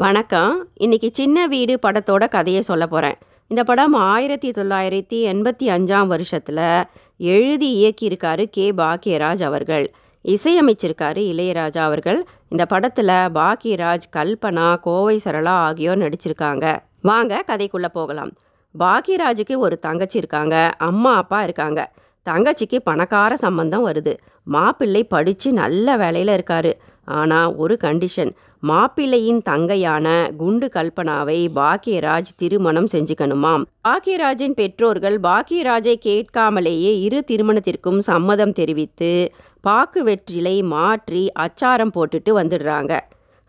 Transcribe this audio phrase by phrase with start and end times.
[0.00, 0.68] வணக்கம்.
[0.74, 3.16] இன்னைக்கு சின்ன வீடு படத்தோட கதையை சொல்ல போகிறேன்
[3.48, 6.84] இந்த படம் ஆயிரத்தி தொள்ளாயிரத்தி எண்பத்தி அஞ்சாம் வருஷத்தில்
[7.18, 8.70] எழுதி இயக்கியிருக்காரு கே.
[8.70, 9.92] பாக்கியராஜ் அவர்கள்.
[10.24, 12.26] இசையமைச்சிருக்காரு இளையராஜா அவர்கள்.
[12.48, 16.78] இந்த படத்தில் பாக்கியராஜ் கல்பனா கோவை சரளா ஆகியோர் நடிச்சிருக்காங்க.
[17.02, 18.32] வாங்க கதைக்குள்ளே போகலாம்.
[18.78, 20.74] பாக்கியராஜுக்கு ஒரு தங்கச்சி இருக்காங்க.
[20.78, 21.92] அம்மா அப்பா இருக்காங்க.
[22.30, 24.16] தங்கச்சிக்கு பணக்கார சம்பந்தம் வருது.
[24.44, 26.72] மாப்பிள்ளை படித்து நல்ல வேலையில் இருக்காரு.
[27.04, 28.32] ஆனால் ஒரு கண்டிஷன்
[28.62, 30.06] மாப்பிள்ளையின் தங்கையான
[30.36, 33.64] குண்டு கல்பனாவை பாக்கியராஜ் திருமணம் செஞ்சுக்கணுமாம்.
[33.88, 39.12] பாக்கியராஜின் பெற்றோர்கள் பாக்கியராஜை கேட்காமலேயே இரு திருமணத்திற்கும் சம்மதம் தெரிவித்து
[39.60, 43.00] பாக்கு வெற்றிலை மாற்றி அச்சாரம் போட்டுட்டு வந்துடுறாங்க.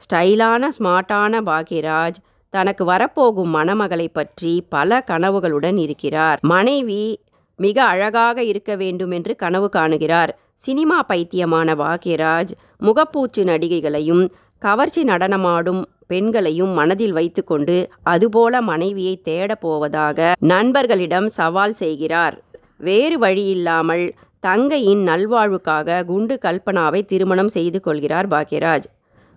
[0.02, 6.40] ஸ்டைலான ஸ்மார்ட்டான பாக்கியராஜ் தனக்கு வரப்போகும் மணமகளை பற்றி பல கனவுகளுடன் இருக்கிறார்.
[6.44, 7.20] மனைவி
[7.56, 10.32] மிக அழகாக இருக்க வேண்டும் என்று கனவு காணுகிறார்.
[10.56, 14.24] சினிமா பைத்தியமான பாக்யராஜ் முகப்பூச்சு நடிகைகளையும்
[14.62, 22.36] கவர்ச்சி நடனமாடும் பெண்களையும் மனதில் வைத்துக்கொண்டு அதுபோல மனைவியை தேடப் போவதாக நண்பர்களிடம் சவால் செய்கிறார்.
[22.78, 24.06] வேறு வழியில்லாமல்
[24.40, 28.88] தங்கையின் நல்வாழ்வுக்காக குண்டு கல்பனாவை திருமணம் செய்து கொள்கிறார் பாக்யராஜ்.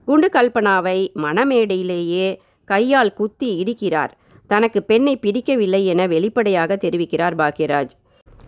[0.05, 4.12] குண்டு கல்பனாவை மணமேடையிலேயே கையால் குத்தி இடிக்கிறார்.
[4.47, 7.93] தனக்கு பெண்ணை பிடிக்கவில்லை என வெளிப்படையாக தெரிவிக்கிறார் பாக்யராஜ்.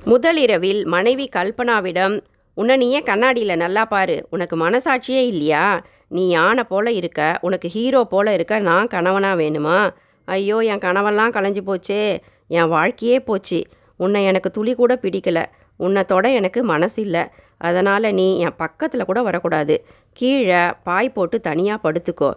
[0.04, 2.14] முதலிரவில் மனைவி கல்பனாவிடம்
[2.54, 4.26] உன்னை நீயே கண்ணாடியில் நல்லா பாரு?
[4.30, 5.84] உனக்கு மனசாட்சியே இல்லையா?
[6.08, 7.38] நீ யானை போல இருக்க.
[7.40, 8.58] உனக்கு ஹீரோ போல இருக்க.
[8.58, 9.94] நான் கணவனாக வேணுமா?
[10.24, 12.18] ஐயோ என் கணவன்லாம் கலைஞ்சு போச்சே.
[12.48, 13.62] என் வாழ்க்கையே போச்சு.
[13.96, 15.44] உன்னை எனக்கு துளி கூட பிடிக்கல.
[15.76, 17.20] உன்னை தொட எனக்கு மனசு இல்லை.
[17.58, 19.86] அதனால் நீ என் பக்கத்தில் கூட வரக்கூடாது.
[20.12, 22.32] கீழே பாய் போட்டு தனியாக படுத்துக்கோ.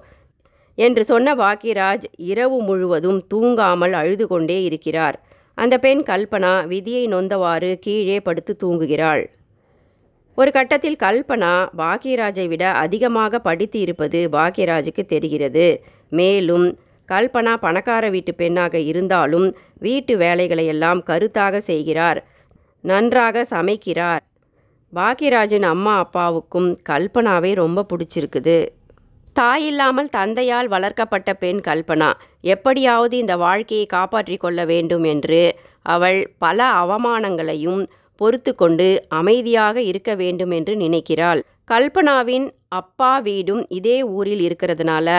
[0.75, 5.25] என்று சொன்ன பாக்கியராஜ் இரவு முழுவதும் தூங்காமல் அழுது கொண்டே இருக்கிறார்.
[5.53, 9.23] அந்த பெண் கல்பனா விதியை நொந்தவாறு கீழே படுத்து தூங்குகிறாள்.
[10.37, 15.83] ஒரு கட்டத்தில் கல்பனா பாக்யராஜை விட அதிகமாக படித்து இருப்பது பாக்யராஜுக்கு தெரிகிறது.
[16.09, 16.77] மேலும்
[17.09, 19.47] கல்பனா பணக்கார வீட்டு பெண்ணாக இருந்தாலும்
[19.79, 22.19] வீட்டு வேலைகளையெல்லாம் கருத்தாக செய்கிறார்.
[22.81, 24.21] நன்றாக சமைக்கிறார்.
[24.93, 28.57] பாக்யராஜின் அம்மா அப்பாவுக்கும் கல்பனாவை ரொம்ப பிடிச்சிருக்குது.
[29.39, 35.41] தாயில்லாமல் தந்தையால் வளர்க்கப்பட்ட பெண் கல்பனா எப்படியாவது இந்த வாழ்க்கையை காப்பாற்றிக் கொள்ள வேண்டும் என்று
[35.81, 37.81] அவள் பல அவமானங்களையும்
[38.21, 38.87] பொறுத்து கொண்டு
[39.19, 41.41] அமைதியாக இருக்க வேண்டும் என்று நினைக்கிறாள்.
[41.71, 42.47] கல்பனாவின்
[42.79, 45.09] அப்பா வீடும் இதே ஊரில் இருக்கிறதுனால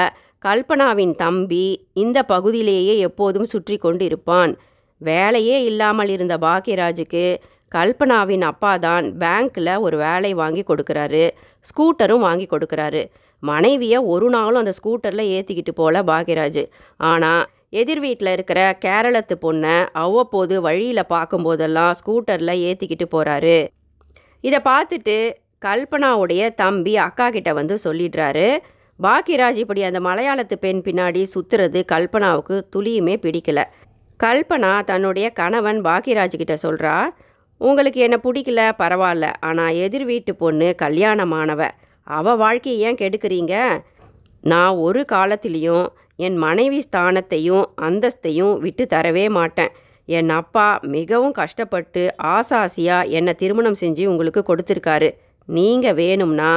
[0.45, 1.67] கல்பனாவின் தம்பி
[2.03, 4.53] இந்த பகுதியிலேயே எப்போதும் சுற்றி கொண்டு இருப்பான்
[5.01, 7.25] வேலையே இல்லாமல் இருந்த பாக்யராஜுக்கு
[7.73, 11.25] கல்பனாவின் அப்பா தான் பேங்க்கில் ஒரு வேலை வாங்கி கொடுக்குறாரு.
[11.69, 13.03] ஸ்கூட்டரும் வாங்கி கொடுக்குறாரு.
[13.43, 16.63] மனைவியை ஒரு நாளும் அந்த ஸ்கூட்டரில் ஏற்றிக்கிட்டு போல பாக்யராஜ்.
[17.11, 23.69] ஆனால் எதிர் வீட்டில் இருக்கிற கேரளத்து பொண்ணை அவ்வப்போது வழியில் பார்க்கும்போதெல்லாம் ஸ்கூட்டரில் ஏற்றிக்கிட்டு போகிறாரு
[24.41, 25.17] இதை பார்த்துட்டு
[25.67, 28.59] கல்பனாவுடைய தம்பி அக்கா கிட்ட வந்து சொல்லிடுறாரு.
[29.03, 33.65] பாக்கியராஜ் இப்படி அந்த மலையாளத்து பெண் பின்னாடி சுற்றுறது கல்பனாவுக்கு துளியுமே பிடிக்கல.
[34.25, 37.09] கல்பனா தன்னுடைய கணவன் பாக்யராஜ் கிட்ட சொல்கிறா
[37.61, 38.61] உங்களுக்கு என்ன பிடிக்கல?
[38.79, 39.33] பரவாயில்ல.
[39.41, 41.69] ஆனால் எதிர் வீட்டு பொண்ணு கல்யாணமானவ.
[42.03, 43.55] அவள் வாழ்க்கையை ஏன் கெடுக்கிறீங்க?
[44.41, 45.87] நான் ஒரு காலத்திலையும்
[46.19, 49.73] என் மனைவி ஸ்தானத்தையும் அந்தஸ்தையும் விட்டு தரவே மாட்டேன்.
[50.05, 55.11] என் அப்பா மிகவும் கஷ்டப்பட்டு ஆசாசியாக என்னை திருமணம் செஞ்சு உங்களுக்கு கொடுத்துருக்காரு.
[55.49, 56.53] நீங்கள் வேணும்னா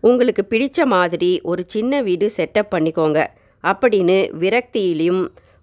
[0.00, 3.26] உங்களுக்கு பிடிச்ச மாதிரி ஒரு சின்ன வீடு செட்டப் பண்ணிக்கோங்க.
[3.64, 5.22] அப்படின்னு விரக்தியிலும்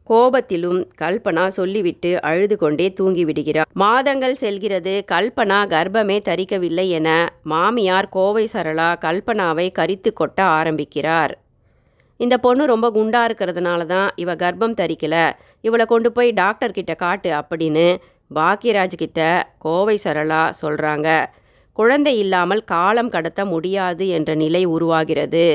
[0.10, 4.94] கோபத்திலும் கல்பனா சொல்லிவிட்டு அழுது கொண்டே தூங்கிவிடுகிறார் மாதங்கள் செல்கிறது.
[5.12, 7.10] கல்பனா கர்ப்பமே தரிக்கவில்லை என
[7.44, 11.34] மாமியார் கோவை சரளா கல்பனாவை கரித்து கொட்ட ஆரம்பிக்கிறார்.
[12.20, 15.16] இந்த பொண்ணு ரொம்ப குண்டாக இருக்கிறதுனால தான் இவ கர்ப்பம் தரிக்கல.
[15.62, 17.88] இவளை கொண்டு போய் டாக்டர்கிட்ட காட்டு அப்படின்னு
[18.32, 19.22] பாக்கியராஜ்கிட்ட
[19.58, 21.10] கோவை சரளா சொல்கிறாங்க
[21.78, 25.48] குழந்தை இல்லாமல் காலம் கடத்த முடியாது என்ற நிலை உருவாகிறது.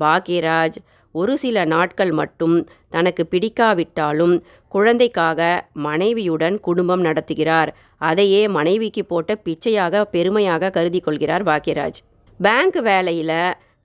[0.00, 0.78] பாக்கியராஜ்
[1.14, 2.54] ஒரு சில நாட்கள் மட்டும்
[2.88, 4.34] தனக்கு பிடிக்காவிட்டாலும்
[4.68, 5.40] குழந்தைக்காக
[5.86, 7.70] மனைவியுடன் குடும்பம் நடத்துகிறார்.
[8.00, 11.98] அதையே மனைவிக்கு போட்ட பிச்சையாக பெருமையாக கருதி கொள்கிறார் பாக்கியராஜ்.
[12.40, 13.36] பேங்க் வேலையில்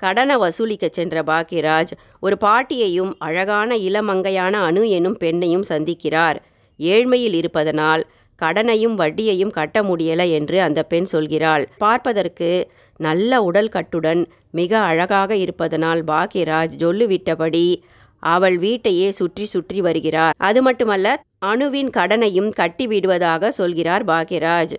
[0.02, 6.38] கடனை வசூலிக்க சென்ற பாக்யராஜ் ஒரு பாட்டியையும் அழகான இளமங்கையான அணு எனும் பெண்ணையும் சந்திக்கிறார்.
[6.79, 8.03] ஏழ்மையில் இருப்பதனால்
[8.40, 11.64] கடனையும் வட்டியையும் கட்ட முடியல என்று அந்த பெண் சொல்கிறாள்.
[11.78, 12.49] பார்ப்பதற்கு
[12.99, 14.22] நல்ல உடல் கட்டுடன்
[14.52, 17.67] மிக அழகாக இருப்பதனால் பாக்யராஜ் ஜொல்லுவிட்டபடி
[18.23, 20.35] அவள் வீட்டையே சுற்றி சுற்றி வருகிறார்.
[20.38, 21.08] அது மட்டுமல்ல
[21.46, 24.76] அணுவின் கடனையும் கட்டி விடுவதாக சொல்கிறார் பாக்யராஜ்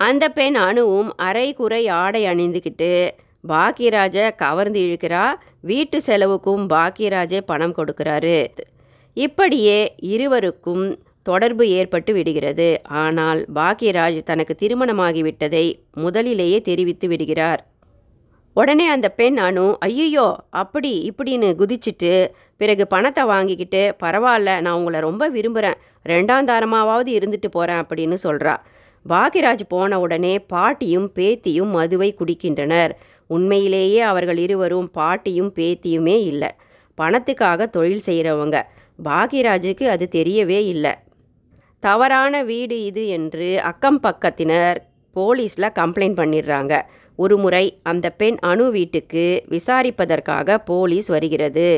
[0.00, 2.92] அந்த பெண் அணுவும் அரை குறை ஆடை அணிந்துக்கிட்டு
[3.48, 5.24] பாக்யராஜை கவர்ந்து இழுக்கிறா.
[5.60, 8.46] வீட்டு செலவுக்கும் பாக்கியராஜே பணம் கொடுக்கிறாரு.
[9.14, 10.84] இப்படியே இருவருக்கும்
[11.22, 12.68] தொடர்பு ஏற்பட்டு விடுகிறது.
[12.84, 17.64] ஆனால் பாக்கியராஜ் தனக்கு திருமணமாகிவிட்டதை முதலிலேயே தெரிவித்து விடுகிறார்.
[18.56, 25.28] உடனே அந்த பெண் அணு ஐயையோ அப்படி இப்படின்னு குதிச்சிட்டு பிறகு பணத்தை வாங்கிக்கிட்டு பரவாயில்ல நான் உங்களை ரொம்ப
[25.28, 25.78] விரும்புகிறேன்
[26.08, 28.54] ரெண்டாம் தாரமாவது இருந்துட்டு போகிறேன் அப்படின்னு சொல்கிறா
[29.06, 32.92] பாக்கியராஜ் போன உடனே பாட்டியும் பேத்தியும் மதுவை குடிக்கின்றனர்.
[33.36, 36.50] உண்மையிலேயே அவர்கள் இருவரும் பாட்டியும் பேத்தியுமே இல்லை.
[36.98, 38.56] பணத்துக்காக தொழில் செய்கிறவங்க
[38.98, 40.94] பாக்யராஜுக்கு அது தெரியவே இல்லை.
[41.82, 44.78] தவறான வீடு இது என்று அக்கம் பக்கத்தினர்
[45.16, 46.74] போலீஸில் கம்ப்ளைண்ட் பண்ணிடுறாங்க
[47.18, 51.70] ஒரு முறை அந்த பெண் அணு வீட்டுக்கு விசாரிப்பதற்காக போலீஸ் வருகிறது.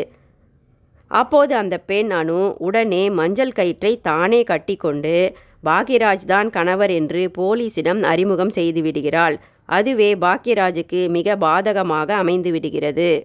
[1.10, 5.16] அப்போது அந்த பெண் அணு உடனே மஞ்சள் கயிற்றை தானே கட்டிக்கொண்டு
[5.64, 9.36] பாக்யராஜ் தான் கணவர் என்று போலீசிடம் அறிமுகம் செய்து விடுகிறாள்.
[9.68, 13.24] அதுவே பாக்யராஜுக்கு மிக பாதகமாக அமைந்து விடுகிறது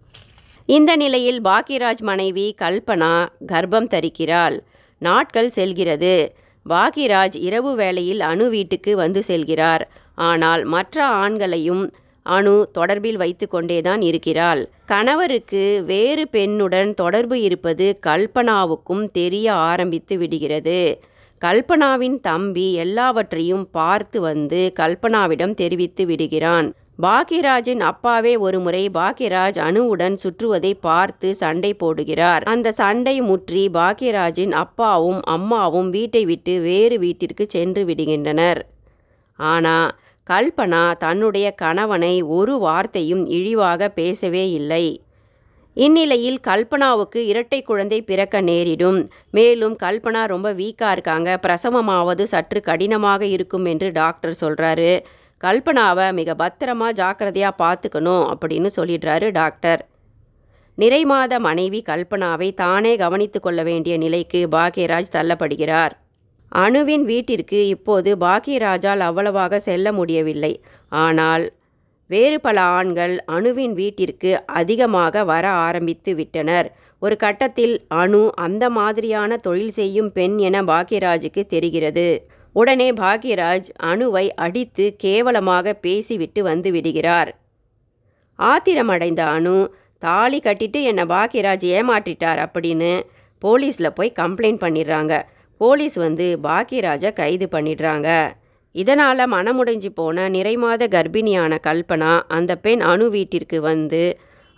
[0.65, 4.59] இந்த நிலையில் பாக்யராஜ் மனைவி கல்பனா கர்ப்பம் தரிக்கிறாள்.
[5.01, 6.33] நாட்கள் செல்கிறது.
[6.69, 9.81] பாக்யராஜ் இரவு வேளையில் அணு வீட்டுக்கு வந்து செல்கிறார்.
[10.15, 11.91] ஆனால் மற்ற ஆண்களையும்
[12.23, 14.69] அணு தொடர்பில் வைத்து கொண்டேதான் இருக்கிறாள்.
[14.85, 21.01] கணவருக்கு வேறு பெண்ணுடன் தொடர்பு இருப்பது கல்பனாவுக்கும் தெரிய ஆரம்பித்து விடுகிறது.
[21.41, 26.75] கல்பனாவின் தம்பி எல்லாவற்றையும் பார்த்து வந்து கல்பனாவிடம் தெரிவித்து விடுகிறான்.
[27.01, 32.43] பாக்யராஜின் அப்பாவே ஒருமுறை பாக்யராஜ் அணுவுடன் சுற்றுவதை பார்த்து சண்டை போடுகிறார்.
[32.43, 38.61] அந்த சண்டை முற்றி பாக்யராஜின் அப்பாவும் அம்மாவும் வீட்டை விட்டு வேறு வீட்டிற்கு சென்று விடுகின்றனர்.
[39.39, 39.77] ஆனா
[40.27, 44.85] கல்பனா தன்னுடைய கணவனை ஒரு வார்த்தையும் இழிவாக பேசவே இல்லை.
[45.85, 49.09] இந்நிலையில் கல்பனாவுக்கு இரட்டை குழந்தை பிறக்க நேரிடும்.
[49.31, 51.39] மேலும் கல்பனா ரொம்ப வீக்காக இருக்காங்க.
[51.45, 54.91] பிரசவமாவது சற்று கடினமாக இருக்கும் என்று டாக்டர் சொல்கிறாரு
[55.43, 59.81] கல்பனாவை மிக பத்திரமா ஜாக்கிரதையாக பார்த்துக்கணும் அப்படின்னு சொல்லிடுறாரு டாக்டர்.
[60.77, 65.93] நிறைமாத மனைவி கல்பனாவை தானே கவனித்து கொள்ள வேண்டிய நிலைக்கு பாக்யராஜ் தள்ளப்படுகிறார்.
[66.51, 70.53] அணுவின் வீட்டிற்கு இப்போது பாக்யராஜால் அவ்வளவாக செல்ல முடியவில்லை.
[70.89, 71.45] ஆனால்
[72.07, 76.67] வேறு பல ஆண்கள் அணுவின் வீட்டிற்கு அதிகமாக வர ஆரம்பித்து விட்டனர்.
[76.99, 82.07] ஒரு கட்டத்தில் அணு அந்த மாதிரியான தொழில் செய்யும் பெண் என பாக்யராஜுக்கு தெரிகிறது.
[82.53, 87.31] உடனே பாக்யராஜ் அணுவை அடித்து கேவலமாக பேசிவிட்டு வந்து விடுகிறார்.
[88.39, 89.57] ஆத்திரமடைந்த அணு
[89.99, 92.91] தாலி கட்டிட்டு என்னை பாக்யராஜ் ஏமாற்றிட்டார் அப்படின்னு
[93.41, 95.23] போலீஸில் போய் கம்ப்ளைண்ட் பண்ணிடுறாங்க.
[95.57, 98.09] போலீஸ் வந்து பாக்யராஜை கைது பண்ணிடுறாங்க.
[98.75, 104.01] இதனால் மனமுடைஞ்சு போன நிறைமாத கர்ப்பிணியான கல்பனா அந்த பெண் அணு வீட்டிற்கு வந்து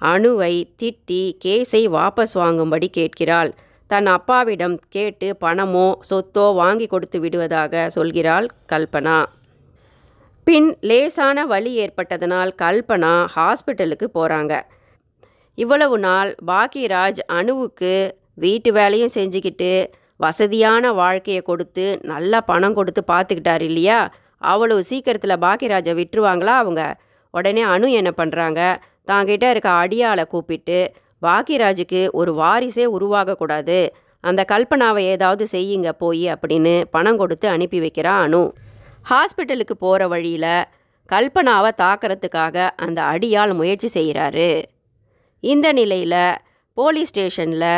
[0.01, 3.51] அணுவை திட்டி கேஸை வாபஸ் வாங்கும்படி கேட்கிறாள்.
[3.89, 9.19] தன் அப்பாவிடம் கேட்டு பணமோ சொத்தோ வாங்கி கொடுத்து விடுவதாக சொல்கிறாள் கல்பனா.
[10.47, 14.53] பின் லேசான வலி ஏற்பட்டதனால் கல்பனா ஹாஸ்பிட்டலுக்கு போகிறாங்க
[15.57, 17.93] இவ்வளவு நாள் பாக்கியராஜ் அணுவுக்கு
[18.35, 19.71] வீட்டு வேலையும் செஞ்சுக்கிட்டு
[20.19, 23.99] வசதியான வாழ்க்கையை கொடுத்து நல்லா பணம் கொடுத்து பார்த்துக்கிட்டார் இல்லையா?
[24.41, 26.81] அவ்வளவு சீக்கிரத்தில் பாக்கியராஜை விட்டுருவாங்களா அவங்க?
[27.33, 28.59] உடனே அணு என்ன பண்ணுறாங்க
[29.05, 30.79] தாங்கிட்ட இருக்க அடியாளை கூப்பிட்டு
[31.21, 33.79] பாக்கியராஜுக்கு ஒரு வாரிசே உருவாகக்கூடாது
[34.23, 38.41] அந்த கல்பனாவை ஏதாவது செய்யுங்க போய் அப்படின்னு பணம் கொடுத்து அனுப்பி வைக்கிறான் அணு
[39.09, 40.51] ஹாஸ்பிட்டலுக்கு போகிற வழியில்
[41.09, 44.49] கல்பனாவை தாக்கிறதுக்காக அந்த அடியால் முயற்சி செய்கிறாரு
[45.43, 46.21] இந்த நிலையில்
[46.77, 47.71] போலீஸ் ஸ்டேஷனில்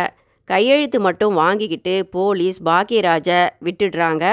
[0.51, 4.25] கையெழுத்து மட்டும் வாங்கிக்கிட்டு போலீஸ் பாக்கியராஜை விட்டுடுறாங்க.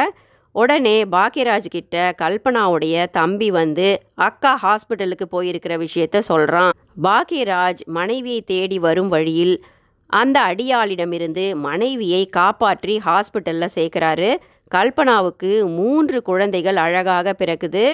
[0.55, 3.89] உடனே பாக்கியராஜ் கிட்ட கல்பனாவுடைய தம்பி வந்து
[4.27, 6.73] அக்கா ஹாஸ்பிட்டலுக்கு போயிருக்கிற விஷயத்த சொல்கிறான்
[7.03, 9.55] பாக்கியராஜ் மனைவியை தேடி வரும் வழியில்
[10.11, 14.31] அந்த அடியாளிடமிருந்து மனைவியை காப்பாற்றி ஹாஸ்பிட்டலில் சேர்க்குறாரு.
[14.75, 17.85] கல்பனாவுக்கு மூன்று குழந்தைகள் அழகாக பிறக்குது.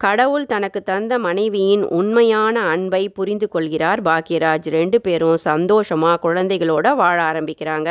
[0.00, 4.68] கடவுள் தனக்கு தந்த மனைவியின் உண்மையான அன்பை புரிந்து கொள்கிறார் பாக்யராஜ்.
[4.76, 7.88] ரெண்டு பேரும் சந்தோஷமாக குழந்தைகளோட வாழ ஆரம்பிக்கிறாங்க.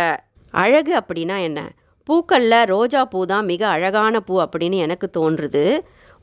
[0.53, 1.59] அழகு அப்படின்னா என்ன?
[2.07, 5.63] பூக்களில் ரோஜா பூ தான் மிக அழகான பூ அப்படின்னு எனக்கு தோன்றுது.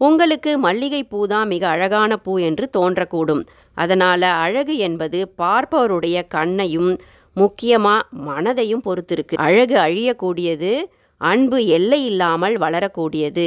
[0.00, 3.42] உங்களுக்கு மல்லிகை பூ தான் மிக அழகான பூ என்று தோன்றக்கூடும்.
[3.76, 6.90] அதனால் அழகு என்பது பார்ப்பவருடைய கண்ணையும்
[7.36, 9.34] முக்கியமாக மனதையும் பொறுத்திருக்கு.
[9.46, 10.72] அழகு அழியக்கூடியது
[11.20, 13.44] அன்பு எல்லை இல்லாமல் வளரக்கூடியது.